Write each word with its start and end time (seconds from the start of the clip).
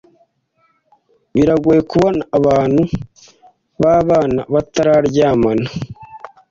biragoye 1.33 1.81
kubona 1.91 2.21
abantu 2.37 2.81
babana 3.81 4.41
batararyamana. 4.53 5.67